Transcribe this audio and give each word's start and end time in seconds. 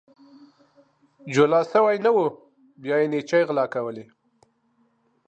جولا 1.33 1.61
سوى 1.73 1.95
نه 2.05 2.11
وو، 2.15 2.27
بيا 2.81 2.95
يې 3.01 3.07
نيچې 3.11 3.39
غلا 3.47 3.65
کولې. 3.73 4.05